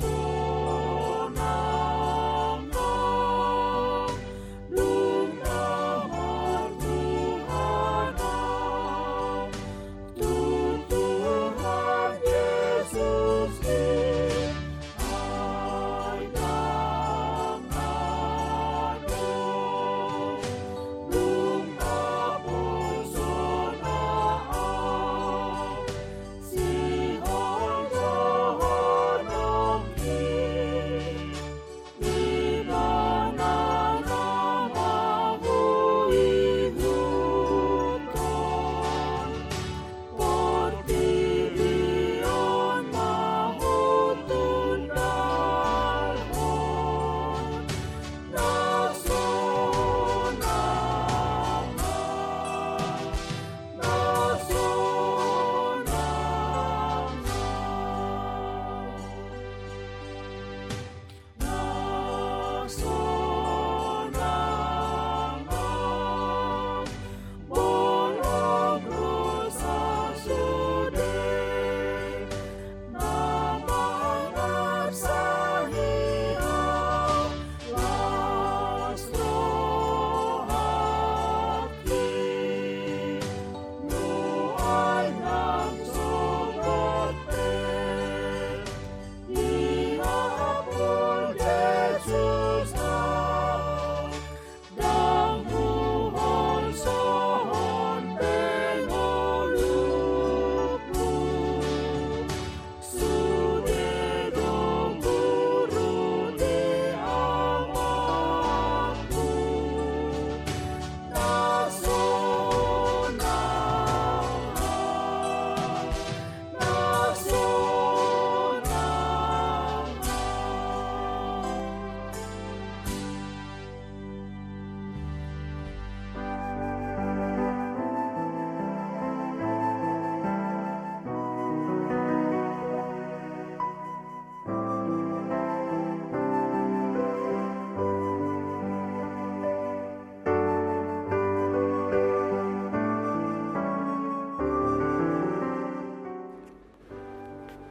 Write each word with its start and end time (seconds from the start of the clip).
soul. 0.00 0.29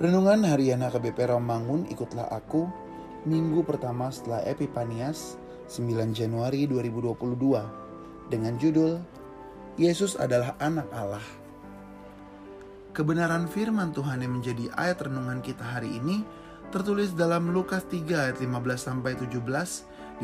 Renungan 0.00 0.48
Harian 0.48 0.80
HKBP 0.80 1.28
Romangun 1.28 1.84
Ikutlah 1.92 2.32
Aku 2.32 2.64
Minggu 3.28 3.60
pertama 3.68 4.08
setelah 4.08 4.40
Epipanias 4.48 5.36
9 5.68 6.16
Januari 6.16 6.64
2022 6.64 8.32
Dengan 8.32 8.56
judul 8.56 8.96
Yesus 9.76 10.16
adalah 10.16 10.56
anak 10.56 10.88
Allah. 10.96 11.20
Kebenaran 12.96 13.44
firman 13.44 13.92
Tuhan 13.92 14.24
yang 14.24 14.40
menjadi 14.40 14.72
ayat 14.72 15.04
renungan 15.04 15.44
kita 15.44 15.68
hari 15.68 15.92
ini 15.92 16.24
tertulis 16.72 17.12
dalam 17.12 17.52
Lukas 17.52 17.84
3 17.84 18.00
ayat 18.32 18.40
15 18.40 18.56
sampai 18.80 19.20
17 19.20 19.36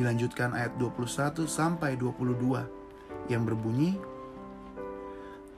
dilanjutkan 0.00 0.56
ayat 0.56 0.72
21 0.81 1.44
sampai 1.44 2.00
22 2.00 3.28
yang 3.28 3.44
berbunyi 3.44 3.92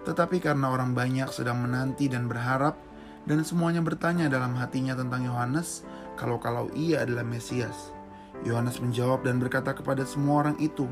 Tetapi 0.03 0.43
karena 0.43 0.75
orang 0.75 0.91
banyak 0.91 1.31
sedang 1.31 1.63
menanti 1.63 2.11
dan 2.11 2.27
berharap 2.27 2.88
dan 3.29 3.45
semuanya 3.45 3.85
bertanya 3.85 4.33
dalam 4.33 4.57
hatinya 4.57 4.97
tentang 4.97 5.29
Yohanes 5.29 5.85
kalau-kalau 6.17 6.73
ia 6.73 7.05
adalah 7.05 7.23
Mesias. 7.23 7.93
Yohanes 8.41 8.81
menjawab 8.81 9.21
dan 9.29 9.37
berkata 9.37 9.77
kepada 9.77 10.09
semua 10.09 10.49
orang 10.49 10.57
itu, 10.57 10.89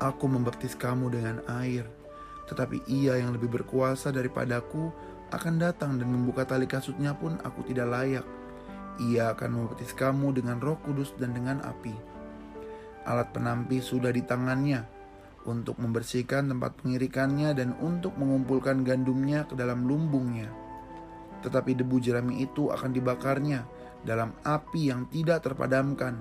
Aku 0.00 0.24
membaptis 0.32 0.72
kamu 0.72 1.12
dengan 1.12 1.44
air, 1.60 1.84
tetapi 2.48 2.80
ia 2.88 3.20
yang 3.20 3.36
lebih 3.36 3.52
berkuasa 3.52 4.08
daripadaku 4.08 4.88
akan 5.28 5.60
datang 5.60 6.00
dan 6.00 6.08
membuka 6.08 6.48
tali 6.48 6.64
kasutnya 6.64 7.12
pun 7.12 7.36
aku 7.44 7.68
tidak 7.68 7.92
layak. 7.92 8.26
Ia 8.96 9.36
akan 9.36 9.60
membaptis 9.60 9.92
kamu 9.92 10.40
dengan 10.40 10.56
roh 10.56 10.80
kudus 10.80 11.12
dan 11.20 11.36
dengan 11.36 11.60
api. 11.60 11.92
Alat 13.04 13.28
penampi 13.36 13.84
sudah 13.84 14.08
di 14.08 14.24
tangannya 14.24 14.88
untuk 15.44 15.76
membersihkan 15.76 16.48
tempat 16.48 16.80
pengirikannya 16.80 17.52
dan 17.52 17.76
untuk 17.76 18.16
mengumpulkan 18.16 18.88
gandumnya 18.88 19.44
ke 19.44 19.52
dalam 19.56 19.84
lumbungnya 19.84 20.69
tetapi 21.40 21.76
debu 21.76 21.96
jerami 22.00 22.44
itu 22.44 22.68
akan 22.72 22.90
dibakarnya 22.92 23.64
dalam 24.04 24.32
api 24.44 24.92
yang 24.92 25.08
tidak 25.12 25.44
terpadamkan. 25.44 26.16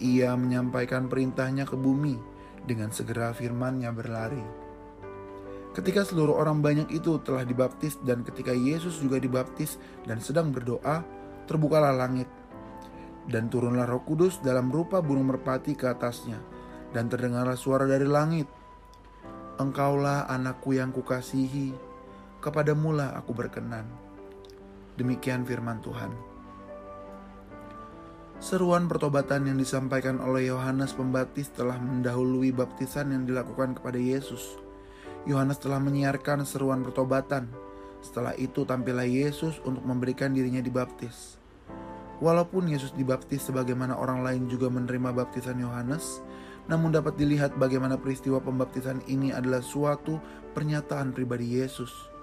Ia 0.00 0.34
menyampaikan 0.34 1.06
perintahnya 1.06 1.64
ke 1.64 1.78
bumi, 1.78 2.34
dengan 2.64 2.90
segera 2.90 3.30
firmannya 3.36 3.92
berlari. 3.92 4.44
Ketika 5.74 6.06
seluruh 6.06 6.38
orang 6.38 6.62
banyak 6.62 6.88
itu 6.94 7.18
telah 7.20 7.42
dibaptis 7.42 7.98
dan 8.06 8.22
ketika 8.22 8.54
Yesus 8.54 9.02
juga 9.02 9.18
dibaptis 9.18 9.76
dan 10.06 10.22
sedang 10.22 10.54
berdoa, 10.54 11.02
terbukalah 11.50 11.92
langit. 11.92 12.30
Dan 13.24 13.48
turunlah 13.48 13.88
roh 13.88 14.04
kudus 14.04 14.38
dalam 14.44 14.68
rupa 14.68 15.00
burung 15.00 15.32
merpati 15.32 15.72
ke 15.72 15.88
atasnya, 15.88 16.38
dan 16.92 17.08
terdengarlah 17.08 17.56
suara 17.56 17.88
dari 17.88 18.06
langit. 18.06 18.46
Engkaulah 19.56 20.28
anakku 20.28 20.76
yang 20.76 20.92
kukasihi, 20.92 21.72
kepadamulah 22.38 23.16
aku 23.16 23.32
berkenan. 23.32 24.03
Demikian 24.94 25.42
firman 25.42 25.82
Tuhan. 25.82 26.14
Seruan 28.38 28.86
pertobatan 28.86 29.48
yang 29.50 29.58
disampaikan 29.58 30.22
oleh 30.22 30.52
Yohanes 30.52 30.94
Pembaptis 30.94 31.50
telah 31.50 31.80
mendahului 31.82 32.54
baptisan 32.54 33.10
yang 33.10 33.26
dilakukan 33.26 33.74
kepada 33.74 33.98
Yesus. 33.98 34.54
Yohanes 35.26 35.58
telah 35.58 35.82
menyiarkan 35.82 36.46
seruan 36.46 36.86
pertobatan. 36.86 37.50
Setelah 38.04 38.36
itu 38.38 38.62
tampillah 38.62 39.08
Yesus 39.08 39.58
untuk 39.66 39.82
memberikan 39.82 40.30
dirinya 40.30 40.62
dibaptis. 40.62 41.42
Walaupun 42.22 42.70
Yesus 42.70 42.94
dibaptis 42.94 43.50
sebagaimana 43.50 43.98
orang 43.98 44.22
lain 44.22 44.46
juga 44.46 44.70
menerima 44.70 45.10
baptisan 45.10 45.58
Yohanes, 45.58 46.22
namun 46.70 46.94
dapat 46.94 47.18
dilihat 47.18 47.58
bagaimana 47.58 47.98
peristiwa 47.98 48.38
pembaptisan 48.38 49.02
ini 49.10 49.34
adalah 49.34 49.64
suatu 49.64 50.22
pernyataan 50.54 51.10
pribadi 51.10 51.58
Yesus. 51.58 52.13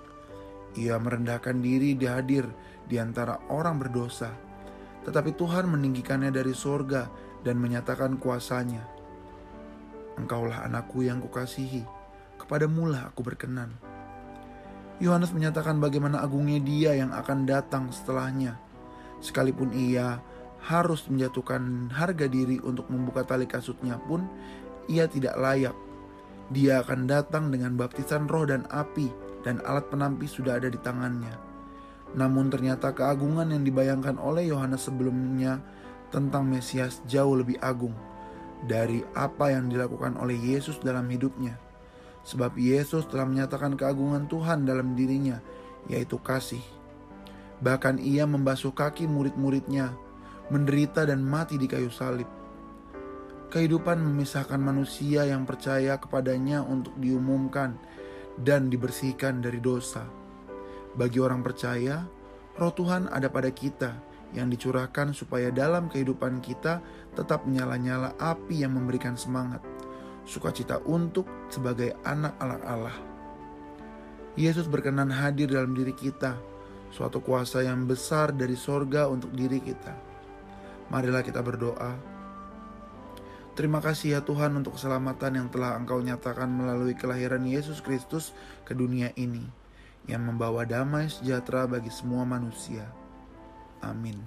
Ia 0.80 0.96
merendahkan 0.96 1.60
diri 1.60 2.00
di 2.00 2.08
hadir 2.08 2.48
di 2.88 2.96
antara 2.96 3.44
orang 3.52 3.76
berdosa. 3.76 4.32
Tetapi 5.04 5.36
Tuhan 5.36 5.68
meninggikannya 5.68 6.32
dari 6.32 6.56
sorga 6.56 7.12
dan 7.44 7.60
menyatakan 7.60 8.16
kuasanya. 8.16 8.86
Engkaulah 10.16 10.64
anakku 10.64 11.04
yang 11.04 11.20
kukasihi, 11.20 11.84
kepadamulah 12.40 13.12
aku 13.12 13.26
berkenan. 13.26 13.74
Yohanes 15.02 15.34
menyatakan 15.34 15.82
bagaimana 15.82 16.22
agungnya 16.22 16.62
dia 16.62 16.94
yang 16.94 17.10
akan 17.12 17.50
datang 17.50 17.90
setelahnya. 17.90 18.56
Sekalipun 19.18 19.74
ia 19.74 20.22
harus 20.62 21.10
menjatuhkan 21.10 21.90
harga 21.90 22.30
diri 22.30 22.62
untuk 22.62 22.86
membuka 22.94 23.26
tali 23.26 23.50
kasutnya 23.50 23.98
pun, 24.06 24.30
ia 24.86 25.10
tidak 25.10 25.34
layak. 25.42 25.74
Dia 26.54 26.86
akan 26.86 27.10
datang 27.10 27.50
dengan 27.50 27.74
baptisan 27.74 28.30
roh 28.30 28.46
dan 28.46 28.70
api 28.70 29.31
dan 29.42 29.62
alat 29.66 29.90
penampi 29.90 30.26
sudah 30.30 30.58
ada 30.62 30.70
di 30.70 30.78
tangannya. 30.82 31.34
Namun 32.14 32.52
ternyata 32.52 32.92
keagungan 32.92 33.52
yang 33.56 33.64
dibayangkan 33.64 34.20
oleh 34.20 34.52
Yohanes 34.52 34.88
sebelumnya 34.88 35.64
tentang 36.12 36.44
Mesias 36.44 37.00
jauh 37.08 37.40
lebih 37.40 37.56
agung 37.64 37.96
dari 38.68 39.02
apa 39.16 39.50
yang 39.56 39.72
dilakukan 39.72 40.20
oleh 40.20 40.36
Yesus 40.38 40.78
dalam 40.84 41.08
hidupnya. 41.08 41.58
Sebab 42.22 42.54
Yesus 42.54 43.10
telah 43.10 43.26
menyatakan 43.26 43.74
keagungan 43.74 44.30
Tuhan 44.30 44.68
dalam 44.68 44.94
dirinya, 44.94 45.42
yaitu 45.90 46.22
kasih. 46.22 46.62
Bahkan 47.64 47.98
ia 47.98 48.30
membasuh 48.30 48.70
kaki 48.76 49.10
murid-muridnya, 49.10 49.94
menderita 50.54 51.08
dan 51.08 51.26
mati 51.26 51.58
di 51.58 51.66
kayu 51.66 51.90
salib. 51.90 52.30
Kehidupan 53.50 54.00
memisahkan 54.00 54.62
manusia 54.62 55.26
yang 55.28 55.44
percaya 55.50 55.98
kepadanya 55.98 56.62
untuk 56.62 56.96
diumumkan 57.02 57.76
dan 58.40 58.72
dibersihkan 58.72 59.44
dari 59.44 59.60
dosa. 59.60 60.08
Bagi 60.96 61.20
orang 61.20 61.44
percaya, 61.44 62.04
roh 62.56 62.74
Tuhan 62.76 63.08
ada 63.12 63.28
pada 63.32 63.52
kita 63.52 63.96
yang 64.32 64.48
dicurahkan 64.48 65.12
supaya 65.12 65.52
dalam 65.52 65.92
kehidupan 65.92 66.40
kita 66.40 66.80
tetap 67.16 67.44
menyala-nyala 67.44 68.16
api 68.16 68.64
yang 68.64 68.76
memberikan 68.76 69.20
semangat, 69.20 69.60
sukacita 70.24 70.80
untuk 70.88 71.28
sebagai 71.52 71.96
anak-anak 72.08 72.62
Allah. 72.64 72.98
Yesus 74.40 74.72
berkenan 74.72 75.12
hadir 75.12 75.52
dalam 75.52 75.76
diri 75.76 75.92
kita, 75.92 76.40
suatu 76.92 77.20
kuasa 77.20 77.68
yang 77.68 77.84
besar 77.84 78.32
dari 78.32 78.56
sorga 78.56 79.12
untuk 79.12 79.36
diri 79.36 79.60
kita. 79.60 79.92
Marilah 80.88 81.24
kita 81.24 81.44
berdoa. 81.44 81.92
Terima 83.62 83.78
kasih 83.78 84.18
ya 84.18 84.22
Tuhan 84.26 84.58
untuk 84.58 84.74
keselamatan 84.74 85.38
yang 85.38 85.48
telah 85.54 85.78
Engkau 85.78 86.02
nyatakan 86.02 86.50
melalui 86.50 86.98
kelahiran 86.98 87.46
Yesus 87.46 87.78
Kristus 87.78 88.34
ke 88.66 88.74
dunia 88.74 89.14
ini, 89.14 89.46
yang 90.10 90.26
membawa 90.26 90.66
damai 90.66 91.14
sejahtera 91.14 91.70
bagi 91.70 91.94
semua 91.94 92.26
manusia. 92.26 92.90
Amin. 93.86 94.18